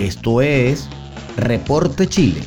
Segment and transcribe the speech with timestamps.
[0.00, 0.88] Esto es
[1.36, 2.40] Reporte Chile.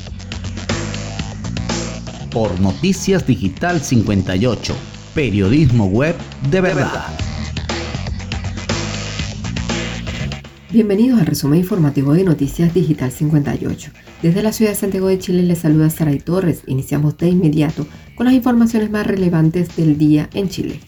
[2.32, 4.74] Por Noticias Digital 58,
[5.14, 6.16] periodismo web
[6.50, 7.06] de verdad.
[10.72, 13.92] Bienvenidos al resumen informativo de Noticias Digital 58.
[14.24, 16.64] Desde la ciudad de Santiago de Chile les saluda Saray Torres.
[16.66, 17.86] Iniciamos de inmediato
[18.16, 20.80] con las informaciones más relevantes del día en Chile.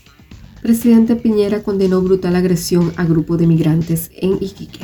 [0.63, 4.79] Presidente Piñera condenó brutal agresión a grupo de migrantes en Iquique.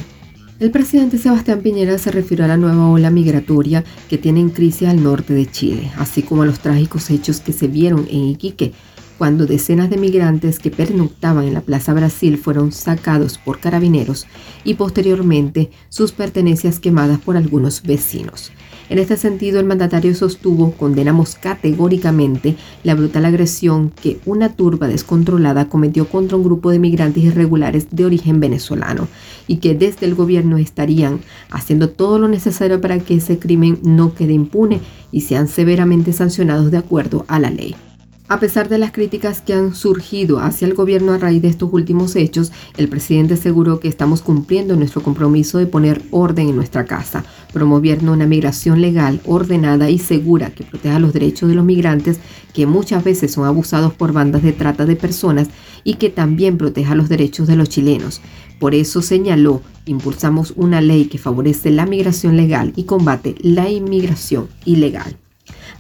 [0.62, 4.88] El presidente Sebastián Piñera se refirió a la nueva ola migratoria que tiene en crisis
[4.88, 8.72] al norte de Chile, así como a los trágicos hechos que se vieron en Iquique,
[9.18, 14.28] cuando decenas de migrantes que pernoctaban en la Plaza Brasil fueron sacados por carabineros
[14.64, 18.52] y posteriormente sus pertenencias quemadas por algunos vecinos.
[18.92, 25.70] En este sentido, el mandatario sostuvo, condenamos categóricamente la brutal agresión que una turba descontrolada
[25.70, 29.08] cometió contra un grupo de migrantes irregulares de origen venezolano
[29.48, 34.14] y que desde el gobierno estarían haciendo todo lo necesario para que ese crimen no
[34.14, 37.78] quede impune y sean severamente sancionados de acuerdo a la ley.
[38.32, 41.68] A pesar de las críticas que han surgido hacia el gobierno a raíz de estos
[41.74, 46.86] últimos hechos, el presidente aseguró que estamos cumpliendo nuestro compromiso de poner orden en nuestra
[46.86, 52.22] casa, promoviendo una migración legal, ordenada y segura que proteja los derechos de los migrantes
[52.54, 55.50] que muchas veces son abusados por bandas de trata de personas
[55.84, 58.22] y que también proteja los derechos de los chilenos.
[58.62, 64.48] Por eso señaló, impulsamos una ley que favorece la migración legal y combate la inmigración
[64.64, 65.21] ilegal.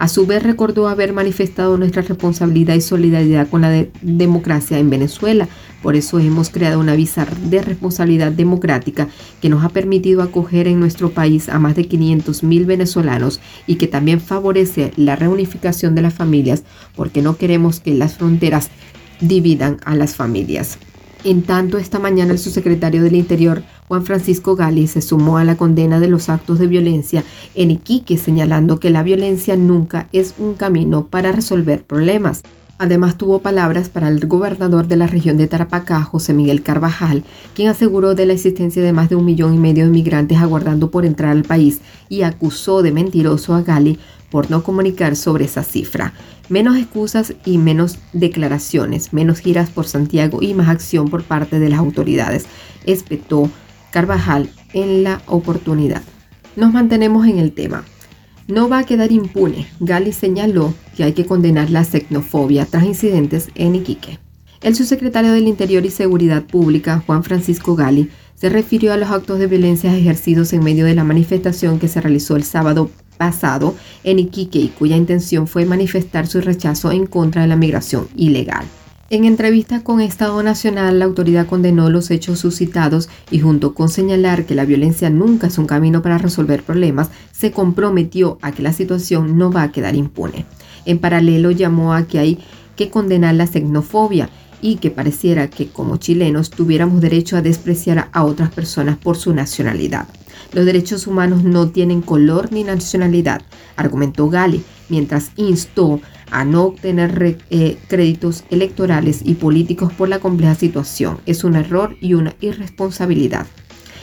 [0.02, 5.48] A su vez recordó haber manifestado nuestra responsabilidad y solidaridad con la democracia en Venezuela.
[5.84, 9.10] Por eso hemos creado una visa de responsabilidad democrática
[9.44, 13.76] que nos ha permitido acoger en nuestro país a más de 500 mil venezolanos y
[13.76, 16.64] que también favorece la reunificación de las familias
[16.96, 18.72] porque no queremos que las fronteras
[19.20, 20.80] dividan a las familias.
[21.24, 25.56] En tanto, esta mañana el subsecretario del Interior, Juan Francisco Gali, se sumó a la
[25.56, 30.56] condena de los actos de violencia en Iquique, señalando que la violencia nunca es un
[30.56, 32.42] camino para resolver problemas.
[32.80, 37.24] Además tuvo palabras para el gobernador de la región de Tarapacá, José Miguel Carvajal,
[37.54, 40.90] quien aseguró de la existencia de más de un millón y medio de migrantes aguardando
[40.90, 44.00] por entrar al país y acusó de mentiroso a Gali
[44.32, 46.14] por no comunicar sobre esa cifra.
[46.50, 51.70] Menos excusas y menos declaraciones, menos giras por Santiago y más acción por parte de
[51.70, 52.46] las autoridades,
[52.86, 53.50] espetó
[53.92, 56.02] Carvajal en la oportunidad.
[56.56, 57.84] Nos mantenemos en el tema.
[58.48, 59.68] No va a quedar impune.
[59.80, 64.20] Gali señaló que hay que condenar la xenofobia tras incidentes en Iquique.
[64.62, 69.40] El subsecretario del Interior y Seguridad Pública, Juan Francisco Gali, se refirió a los actos
[69.40, 72.90] de violencia ejercidos en medio de la manifestación que se realizó el sábado
[73.22, 78.08] pasado en Iquique y cuya intención fue manifestar su rechazo en contra de la migración
[78.16, 78.66] ilegal.
[79.12, 84.46] En entrevista con Estado Nacional, la autoridad condenó los hechos suscitados y junto con señalar
[84.48, 88.74] que la violencia nunca es un camino para resolver problemas, se comprometió a que la
[88.74, 90.48] situación no va a quedar impune.
[90.86, 92.40] En paralelo llamó a que hay
[92.76, 94.32] que condenar la xenofobia
[94.64, 99.32] y que pareciera que como chilenos tuviéramos derecho a despreciar a otras personas por su
[99.32, 100.08] nacionalidad.
[100.54, 103.42] Los derechos humanos no tienen color ni nacionalidad,
[103.78, 110.56] argumentó Gali, mientras instó a no obtener eh, créditos electorales y políticos por la compleja
[110.56, 111.20] situación.
[111.26, 113.48] Es un error y una irresponsabilidad.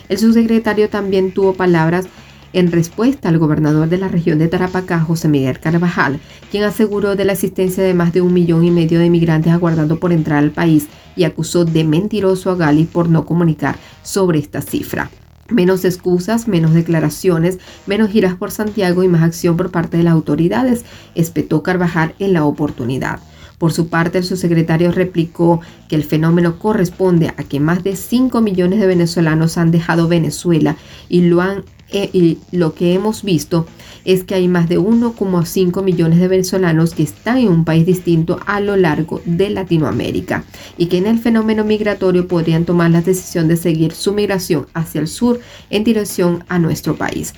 [0.08, 2.06] El subsecretario también tuvo palabras
[2.54, 6.19] en respuesta al gobernador de la región de Tarapacá, José Miguel Carvajal,
[6.50, 10.00] quien aseguró de la existencia de más de un millón y medio de migrantes aguardando
[10.00, 14.62] por entrar al país y acusó de mentiroso a Gali por no comunicar sobre esta
[14.62, 15.10] cifra.
[15.50, 20.12] Menos excusas, menos declaraciones, menos giras por Santiago y más acción por parte de las
[20.12, 23.20] autoridades, espetó Carvajal en la oportunidad.
[23.58, 28.41] Por su parte, el subsecretario replicó que el fenómeno corresponde a que más de 5
[28.41, 30.76] millones de venezolanos han dejado Venezuela
[31.08, 33.66] y lo han eh, y lo que hemos visto
[34.04, 38.41] es que hay más de 1,5 millones de venezolanos que están en un país distinto
[38.47, 40.44] a lo largo de Latinoamérica
[40.76, 45.00] y que en el fenómeno migratorio podrían tomar la decisión de seguir su migración hacia
[45.00, 45.40] el sur
[45.70, 47.34] en dirección a nuestro país.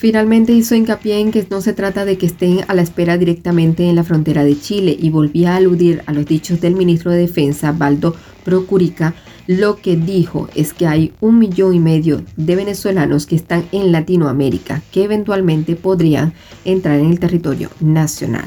[0.00, 3.86] Finalmente hizo hincapié en que no se trata de que estén a la espera directamente
[3.86, 7.18] en la frontera de Chile y volvía a aludir a los dichos del ministro de
[7.18, 9.12] Defensa, Baldo Procurica,
[9.46, 13.92] lo que dijo es que hay un millón y medio de venezolanos que están en
[13.92, 16.32] Latinoamérica que eventualmente podrían
[16.64, 18.46] entrar en el territorio nacional.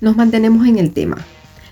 [0.00, 1.18] Nos mantenemos en el tema.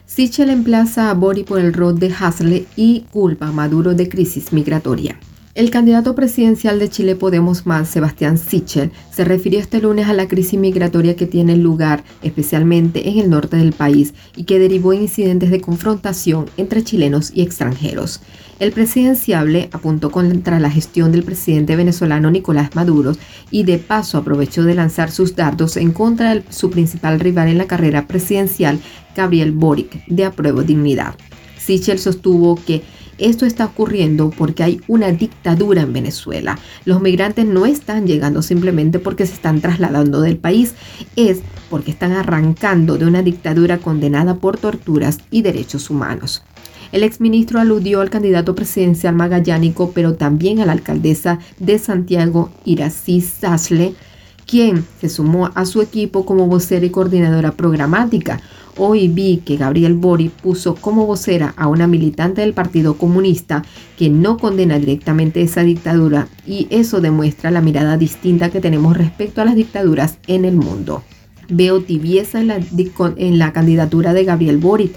[0.06, 4.52] Sichel emplaza a Bori por el rol de Hasle y culpa a Maduro de crisis
[4.52, 5.19] migratoria.
[5.56, 10.29] El candidato presidencial de Chile Podemos Más, Sebastián Sichel, se refirió este lunes a la
[10.29, 15.02] crisis migratoria que tiene lugar especialmente en el norte del país y que derivó en
[15.02, 18.20] incidentes de confrontación entre chilenos y extranjeros.
[18.61, 23.14] El presidenciable apuntó contra la gestión del presidente venezolano Nicolás Maduro
[23.50, 27.58] y de paso aprovechó de lanzar sus dardos en contra de su principal rival en
[27.58, 28.79] la carrera presidencial,
[29.17, 31.17] Gabriel Boric, de Apruebo Dignidad.
[31.58, 32.82] Sichel sostuvo que
[33.20, 36.58] esto está ocurriendo porque hay una dictadura en Venezuela.
[36.84, 40.75] Los migrantes no están llegando simplemente porque se están trasladando del país,
[41.17, 46.43] es porque están arrancando de una dictadura condenada por torturas y derechos humanos.
[46.93, 53.20] El exministro aludió al candidato presidencial magallánico, pero también a la alcaldesa de Santiago, Irací
[53.20, 53.94] Sasle,
[54.44, 58.40] quien se sumó a su equipo como vocera y coordinadora programática,
[58.82, 63.62] Hoy vi que Gabriel Bori puso como vocera a una militante del Partido Comunista
[63.99, 69.43] que no condena directamente esa dictadura y eso demuestra la mirada distinta que tenemos respecto
[69.43, 71.03] a las dictaduras en el mundo.
[71.50, 72.59] Veo tibieza en la,
[73.19, 74.94] en la candidatura de Gabriel Boric,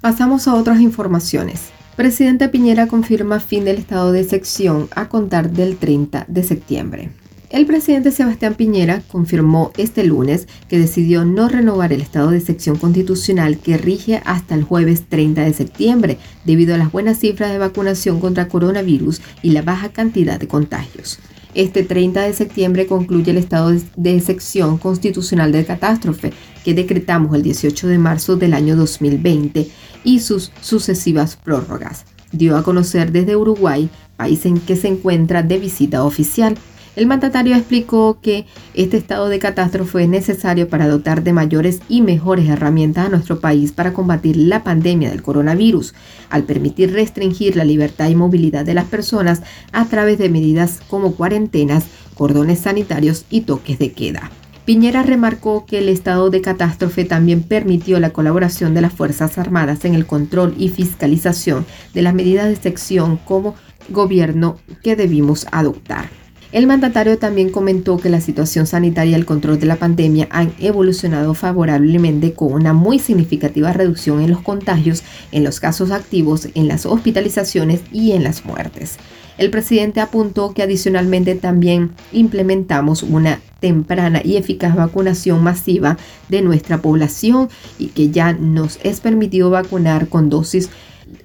[0.00, 1.70] Pasamos a otras informaciones.
[1.96, 7.10] Presidente Piñera confirma fin del estado de sección a contar del 30 de septiembre.
[7.56, 12.76] El presidente Sebastián Piñera confirmó este lunes que decidió no renovar el estado de sección
[12.76, 17.56] constitucional que rige hasta el jueves 30 de septiembre debido a las buenas cifras de
[17.56, 21.18] vacunación contra coronavirus y la baja cantidad de contagios.
[21.54, 27.42] Este 30 de septiembre concluye el estado de sección constitucional de catástrofe que decretamos el
[27.42, 29.66] 18 de marzo del año 2020
[30.04, 32.04] y sus sucesivas prórrogas.
[32.32, 33.88] Dio a conocer desde Uruguay,
[34.18, 36.58] país en que se encuentra de visita oficial.
[36.96, 42.00] El mandatario explicó que este estado de catástrofe es necesario para dotar de mayores y
[42.00, 45.94] mejores herramientas a nuestro país para combatir la pandemia del coronavirus,
[46.30, 51.14] al permitir restringir la libertad y movilidad de las personas a través de medidas como
[51.14, 51.84] cuarentenas,
[52.14, 54.30] cordones sanitarios y toques de queda.
[54.64, 59.84] Piñera remarcó que el estado de catástrofe también permitió la colaboración de las Fuerzas Armadas
[59.84, 63.54] en el control y fiscalización de las medidas de sección como
[63.90, 66.25] gobierno que debimos adoptar.
[66.56, 70.54] El mandatario también comentó que la situación sanitaria y el control de la pandemia han
[70.58, 76.66] evolucionado favorablemente con una muy significativa reducción en los contagios, en los casos activos, en
[76.66, 78.96] las hospitalizaciones y en las muertes.
[79.36, 85.98] El presidente apuntó que adicionalmente también implementamos una temprana y eficaz vacunación masiva
[86.30, 90.70] de nuestra población y que ya nos es permitido vacunar con dosis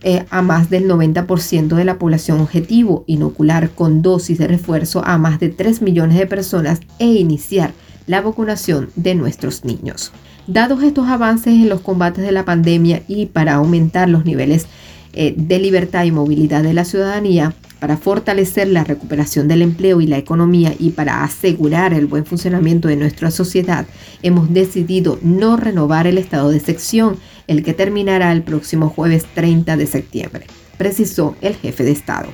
[0.04, 5.18] eh, a más del 90% de la población objetivo, inocular con dosis de refuerzo a
[5.18, 7.74] más de 3 millones de personas e iniciar
[8.08, 10.12] la vacunación de nuestros niños.
[10.48, 14.68] Dados estos avances en los combates de la pandemia y para aumentar los niveles
[15.14, 20.06] eh, de libertad y movilidad de la ciudadanía, para fortalecer la recuperación del empleo y
[20.06, 23.88] la economía y para asegurar el buen funcionamiento de nuestra sociedad,
[24.22, 29.78] hemos decidido no renovar el estado de sección, el que terminará el próximo jueves 30
[29.78, 30.46] de septiembre,
[30.78, 32.30] precisó el jefe de Estado.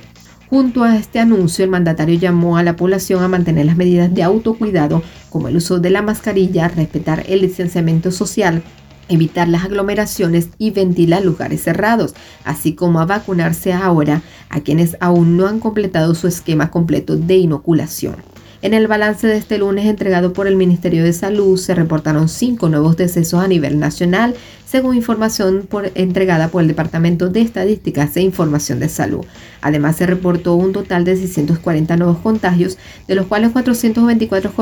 [0.50, 4.22] Junto a este anuncio, el mandatario llamó a la población a mantener las medidas de
[4.22, 8.62] autocuidado, como el uso de la mascarilla, respetar el distanciamiento social,
[9.08, 15.36] evitar las aglomeraciones y ventilar lugares cerrados, así como a vacunarse ahora a quienes aún
[15.36, 18.16] no han completado su esquema completo de inoculación.
[18.60, 22.68] En el balance de este lunes entregado por el Ministerio de Salud se reportaron cinco
[22.68, 24.34] nuevos decesos a nivel nacional,
[24.66, 29.24] según información entregada por el Departamento de Estadísticas e Información de Salud.
[29.60, 34.52] Además, se reportó un total de 640 nuevos contagios, de los cuales 424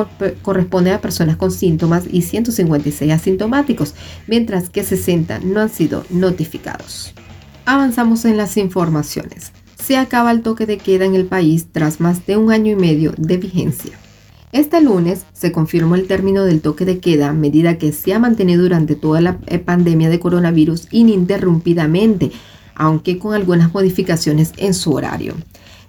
[0.43, 3.95] corresponden a personas con síntomas y 156 asintomáticos,
[4.26, 7.15] mientras que 60 no han sido notificados.
[7.65, 9.56] Avanzamos en las informaciones
[9.87, 12.75] se acaba el toque de queda en el país tras más de un año y
[12.75, 13.97] medio de vigencia.
[14.50, 18.62] Este lunes se confirmó el término del toque de queda, medida que se ha mantenido
[18.62, 22.33] durante toda la eh, pandemia de coronavirus ininterrumpidamente,
[22.75, 25.35] aunque con algunas modificaciones en su horario.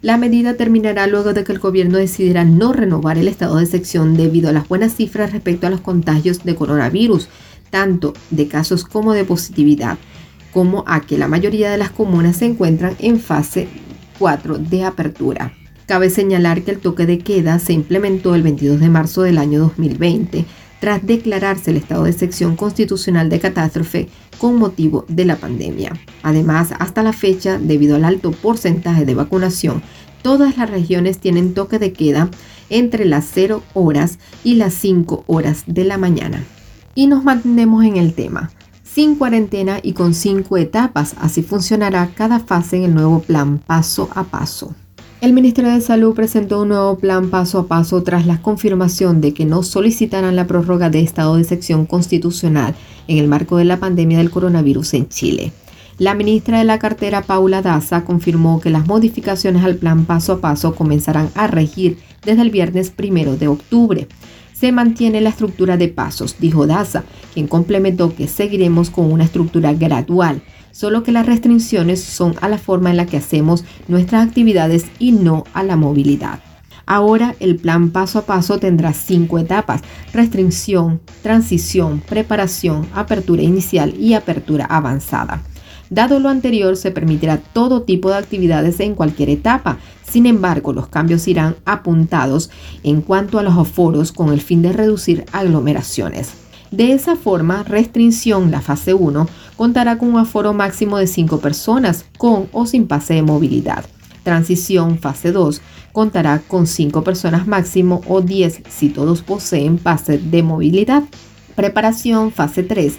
[0.04, 4.16] La medida terminará luego de que el gobierno decidiera no renovar el estado de sección
[4.16, 7.30] debido a las buenas cifras respecto a los contagios de coronavirus,
[7.72, 9.98] tanto de casos como de positividad,
[10.58, 13.68] como a que la mayoría de las comunas se encuentran en fase
[14.18, 15.54] 4 de apertura.
[15.86, 19.60] Cabe señalar que el toque de queda se implementó el 22 de marzo del año
[19.60, 20.46] 2020
[20.80, 24.10] tras declararse el estado de sección constitucional de catástrofe
[24.40, 25.94] con motivo de la pandemia.
[26.24, 29.84] Además, hasta la fecha, debido al alto porcentaje de vacunación,
[30.24, 32.32] todas las regiones tienen toque de queda
[32.72, 36.44] entre las 0 horas y las 5 horas de la mañana.
[36.96, 38.50] Y nos mantenemos en el tema
[38.98, 41.13] sin cuarentena y con cinco etapas.
[41.22, 44.74] Así funcionará cada fase en el nuevo plan paso a paso.
[45.22, 49.36] El Ministerio de Salud presentó un nuevo plan paso a paso tras la confirmación de
[49.36, 52.74] que no solicitarán la prórroga de estado de sección constitucional
[53.08, 55.51] en el marco de la pandemia del coronavirus en Chile.
[56.00, 60.42] La ministra de la cartera Paula Daza confirmó que las modificaciones al plan paso a
[60.42, 64.08] paso comenzarán a regir desde el viernes primero de octubre
[64.60, 69.74] se mantiene la estructura de pasos, dijo Daza, quien complementó que seguiremos con una estructura
[69.74, 74.86] gradual, solo que las restricciones son a la forma en la que hacemos nuestras actividades
[74.98, 76.40] y no a la movilidad.
[76.88, 79.82] Ahora el plan paso a paso tendrá cinco etapas,
[80.14, 85.44] restricción, transición, preparación, apertura inicial y apertura avanzada.
[85.89, 89.77] Dado lo anterior, se permitirá todo tipo de actividades en cualquier etapa.
[90.10, 92.50] Sin embargo, los cambios irán apuntados
[92.84, 96.32] en cuanto a los aforos con el fin de reducir aglomeraciones.
[96.72, 102.06] De esa forma, restricción, la fase 1, contará con un aforo máximo de 5 personas,
[102.17, 103.86] con o sin pase de movilidad.
[104.24, 105.62] Transición, fase 2,
[105.94, 111.03] contará con 5 personas máximo o 10 si todos poseen pase de movilidad.
[111.56, 112.98] Preparación, fase 3,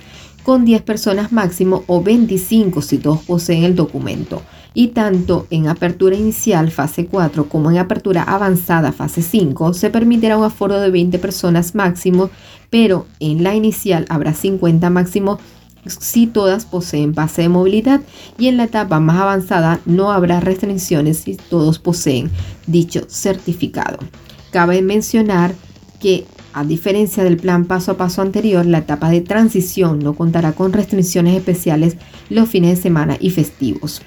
[0.48, 4.40] con 10 personas máximo o 25 si todos poseen el documento.
[4.72, 10.38] Y tanto en apertura inicial fase 4 como en apertura avanzada fase 5 se permitirá
[10.38, 12.30] un aforo de 20 personas máximo,
[12.70, 15.38] pero en la inicial habrá 50 máximo
[15.86, 18.00] si todas poseen pase de movilidad
[18.38, 22.30] y en la etapa más avanzada no habrá restricciones si todos poseen
[22.66, 23.98] dicho certificado.
[24.50, 25.54] Cabe mencionar
[26.00, 26.24] que
[26.58, 30.72] a diferencia del plan paso a paso anterior, la etapa de transición no contará con
[30.72, 31.96] restricciones especiales
[32.30, 34.02] los fines de semana y festivos.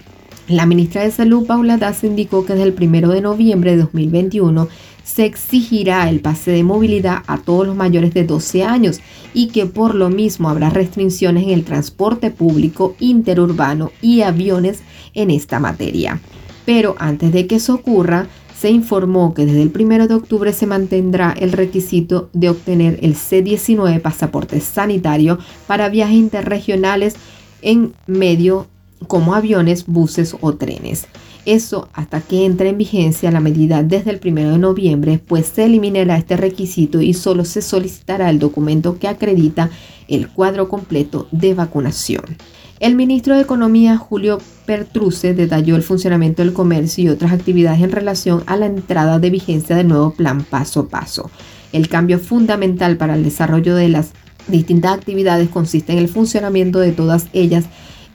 [0.50, 4.67] La ministra de Salud, Paula Das, indicó que desde el 1 de noviembre de 2021
[5.01, 9.00] se exigirá el pase de movilidad a todos los mayores de 12 años
[9.34, 14.81] y que por lo mismo habrá restricciones en el transporte público interurbano y aviones
[15.13, 16.20] en esta materia.
[16.65, 18.27] Pero antes de que eso ocurra,
[18.62, 23.15] se informó que desde el 1 de octubre se mantendrá el requisito de obtener el
[23.15, 27.15] C-19 pasaporte sanitario para viajes interregionales
[27.63, 28.68] en medio
[29.08, 31.08] como aviones, buses o trenes.
[31.48, 35.65] Eso hasta que entre en vigencia la medida desde el 1 de noviembre, pues se
[35.65, 39.72] eliminará este requisito y solo se solicitará el documento que acredita
[40.08, 42.38] el cuadro completo de vacunación.
[42.81, 47.91] El ministro de Economía, Julio Pertruce, detalló el funcionamiento del comercio y otras actividades en
[47.91, 51.29] relación a la entrada de vigencia del nuevo plan paso a paso.
[51.73, 54.13] El cambio fundamental para el desarrollo de las
[54.47, 57.65] distintas actividades consiste en el funcionamiento de todas ellas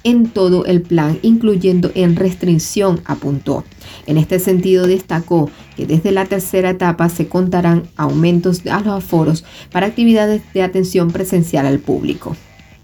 [0.02, 3.62] en todo el plan, incluyendo en restricción, apuntó.
[4.06, 9.44] En este sentido, destacó que desde la tercera etapa se contarán aumentos a los aforos
[9.70, 12.34] para actividades de atención presencial al público.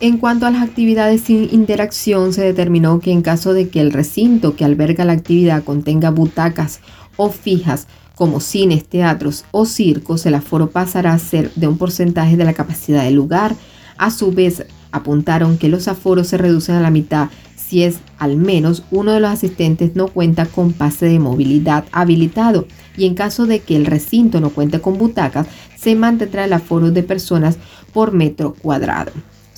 [0.03, 3.93] En cuanto a las actividades sin interacción, se determinó que en caso de que el
[3.93, 6.81] recinto que alberga la actividad contenga butacas
[7.17, 12.37] o fijas, como cines, teatros o circos, el aforo pasará a ser de un porcentaje
[12.37, 13.55] de la capacidad del lugar.
[13.97, 18.37] A su vez, apuntaron que los aforos se reducen a la mitad si es al
[18.37, 22.67] menos uno de los asistentes no cuenta con pase de movilidad habilitado
[22.97, 26.91] y en caso de que el recinto no cuente con butacas, se mantendrá el aforo
[26.91, 27.57] de personas
[27.93, 29.13] por metro cuadrado.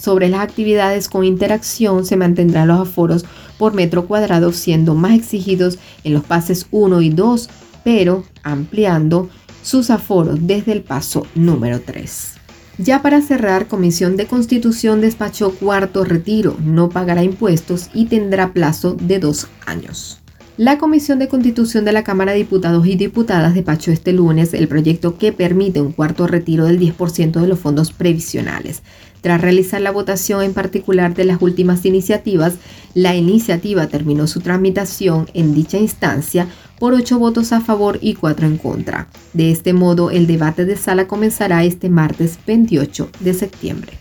[0.05, 3.25] Sobre las actividades con interacción se mantendrán los aforos
[3.57, 7.49] por metro cuadrado siendo más exigidos en los pases 1 y 2,
[7.85, 9.31] pero ampliando
[9.63, 12.35] sus aforos desde el paso número 3.
[12.77, 18.99] Ya para cerrar, Comisión de Constitución despachó cuarto retiro, no pagará impuestos y tendrá plazo
[19.01, 20.21] de dos años.
[20.59, 24.69] La Comisión de Constitución de la Cámara de Diputados y Diputadas despachó este lunes el
[24.69, 28.83] proyecto que permite un cuarto retiro del 10% de los fondos previsionales.
[29.25, 32.57] Tras realizar la votación en particular de las últimas iniciativas,
[32.93, 36.47] la iniciativa terminó su tramitación en dicha instancia
[36.79, 39.09] por ocho votos a favor y cuatro en contra.
[39.33, 43.95] De este modo, el debate de sala comenzará este martes 28 de septiembre.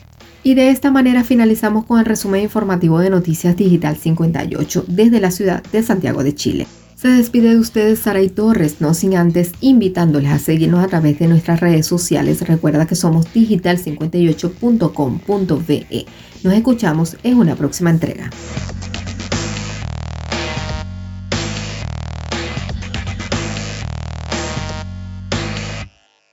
[0.44, 5.32] Y de esta manera finalizamos con el resumen informativo de Noticias Digital 58 desde la
[5.32, 6.68] ciudad de Santiago de Chile.
[7.04, 11.28] Se despide de ustedes Saray Torres, no sin antes invitándoles a seguirnos a través de
[11.28, 12.48] nuestras redes sociales.
[12.48, 16.06] Recuerda que somos digital58.com.be.
[16.44, 18.30] Nos escuchamos en una próxima entrega.